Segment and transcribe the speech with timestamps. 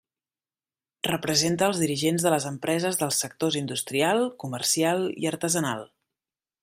[1.07, 5.85] Representa els dirigents de les empreses dels sectors industrial, comercial i artesanal.